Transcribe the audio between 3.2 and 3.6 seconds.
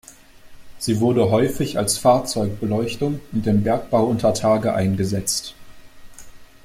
und